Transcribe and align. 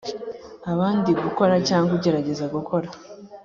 abandi 0.71 1.09
gukora 1.23 1.55
cyangwa 1.67 1.91
ugerageza 1.97 2.45
gukora 2.55 2.89